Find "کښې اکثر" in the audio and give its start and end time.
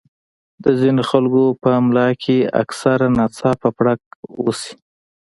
2.21-2.97